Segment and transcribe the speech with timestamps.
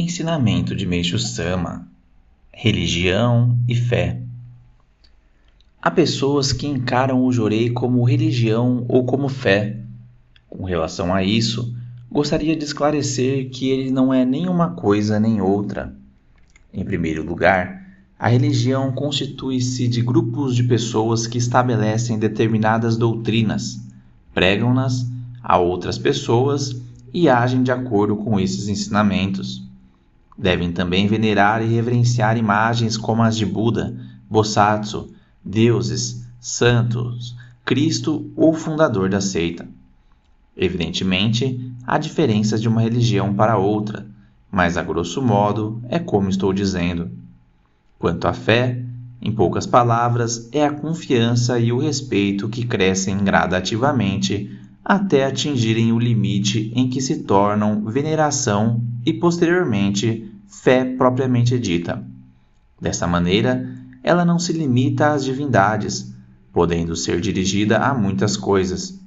[0.00, 1.88] Ensinamento de Meixo Sama:
[2.52, 4.22] Religião e fé.
[5.82, 9.80] Há pessoas que encaram o jorei como religião ou como fé.
[10.48, 11.74] Com relação a isso,
[12.08, 15.92] gostaria de esclarecer que ele não é nem uma coisa nem outra.
[16.72, 17.84] Em primeiro lugar,
[18.16, 23.80] a religião constitui-se de grupos de pessoas que estabelecem determinadas doutrinas,
[24.32, 25.10] pregam-nas
[25.42, 26.80] a outras pessoas
[27.12, 29.66] e agem de acordo com esses ensinamentos.
[30.38, 33.96] Devem também venerar e reverenciar imagens como as de Buda,
[34.30, 35.12] Bosatsu,
[35.44, 39.68] deuses, santos, Cristo ou fundador da seita.
[40.56, 44.06] Evidentemente, há diferenças de uma religião para outra,
[44.50, 47.10] mas a grosso modo é como estou dizendo.
[47.98, 48.82] Quanto à fé,
[49.20, 54.57] em poucas palavras, é a confiança e o respeito que crescem gradativamente
[54.88, 62.02] até atingirem o limite em que se tornam veneração e, posteriormente, fé propriamente dita.
[62.80, 63.70] Dessa maneira,
[64.02, 66.14] ela não se limita às divindades,
[66.54, 68.98] podendo ser dirigida a muitas coisas.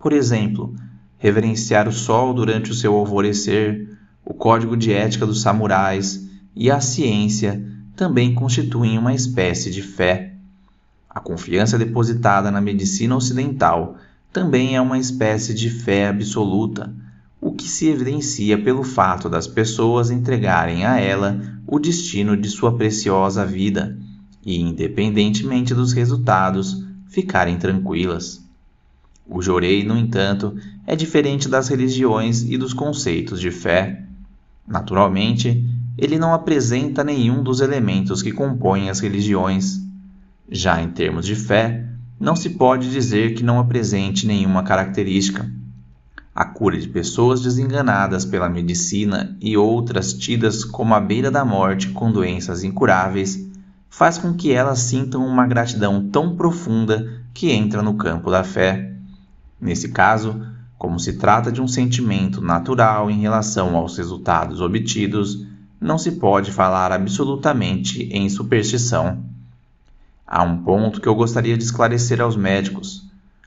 [0.00, 0.74] Por exemplo,
[1.16, 6.80] reverenciar o sol durante o seu alvorecer, o código de ética dos samurais e a
[6.80, 10.34] ciência também constituem uma espécie de fé.
[11.08, 13.96] A confiança depositada na medicina ocidental
[14.34, 16.92] também é uma espécie de fé absoluta,
[17.40, 22.76] o que se evidencia pelo fato das pessoas entregarem a ela o destino de sua
[22.76, 23.96] preciosa vida
[24.44, 28.42] e, independentemente dos resultados, ficarem tranquilas.
[29.24, 34.02] O jorei, no entanto, é diferente das religiões e dos conceitos de fé.
[34.66, 35.64] Naturalmente,
[35.96, 39.80] ele não apresenta nenhum dos elementos que compõem as religiões.
[40.50, 45.50] Já em termos de fé, não se pode dizer que não apresente nenhuma característica.
[46.34, 51.90] A cura de pessoas desenganadas pela medicina e outras tidas como à beira da morte
[51.90, 53.48] com doenças incuráveis
[53.88, 58.92] faz com que elas sintam uma gratidão tão profunda que entra no campo da fé.
[59.60, 60.44] Nesse caso,
[60.76, 65.46] como se trata de um sentimento natural em relação aos resultados obtidos,
[65.80, 69.22] não se pode falar absolutamente em superstição.
[70.26, 73.04] Há um ponto que eu gostaria de esclarecer aos médicos.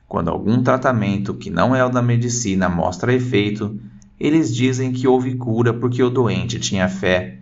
[0.08, 3.80] Quando algum tratamento que não é o da medicina mostra efeito,
[4.20, 7.40] eles dizem que houve cura porque o doente tinha fé.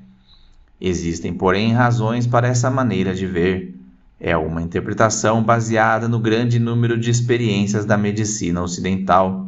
[0.80, 3.76] Existem, porém, razões para essa maneira de ver.
[4.20, 9.48] É uma interpretação baseada no grande número de experiências da medicina ocidental.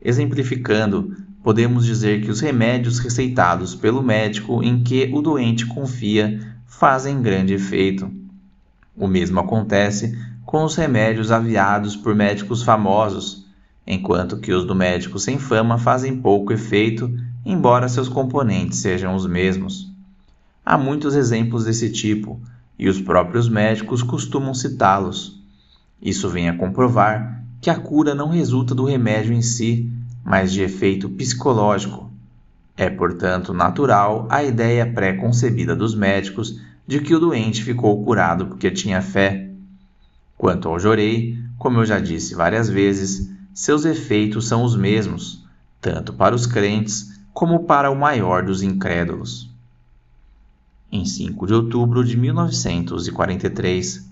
[0.00, 7.22] Exemplificando, podemos dizer que os remédios receitados pelo médico em que o doente confia fazem
[7.22, 8.23] grande efeito.
[8.96, 13.44] O mesmo acontece com os remédios aviados por médicos famosos,
[13.86, 17.12] enquanto que os do médico sem fama fazem pouco efeito,
[17.44, 19.92] embora seus componentes sejam os mesmos.
[20.64, 22.40] Há muitos exemplos desse tipo,
[22.78, 25.42] e os próprios médicos costumam citá-los.
[26.00, 29.90] Isso vem a comprovar que a cura não resulta do remédio em si,
[30.24, 32.10] mas de efeito psicológico.
[32.76, 38.70] É, portanto, natural a ideia pré-concebida dos médicos de que o doente ficou curado porque
[38.70, 39.50] tinha fé.
[40.36, 45.44] Quanto ao jorei, como eu já disse várias vezes, seus efeitos são os mesmos,
[45.80, 49.50] tanto para os crentes como para o maior dos incrédulos.
[50.90, 54.08] Em 5 de outubro de 1943,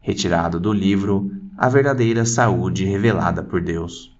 [0.00, 4.17] retirado do livro A Verdadeira Saúde Revelada por Deus.